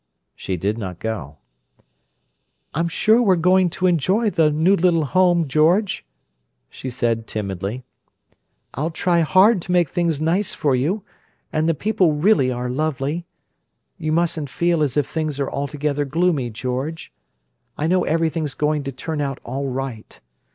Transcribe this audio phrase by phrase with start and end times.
[0.35, 1.37] She did not go.
[2.73, 6.07] "I'm sure we're going to enjoy the new little home, George,"
[6.71, 7.83] she said timidly.
[8.73, 11.03] "I'll try hard to make things nice for you,
[11.53, 13.27] and the people really are lovely.
[13.99, 17.13] You mustn't feel as if things are altogether gloomy, George.
[17.77, 20.19] I know everything's going to turn out all right.